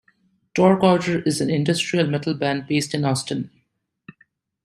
[0.55, 3.51] Torque Order is an industrial metal band based in Austin.